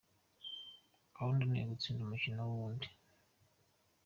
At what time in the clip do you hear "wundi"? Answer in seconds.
2.61-2.87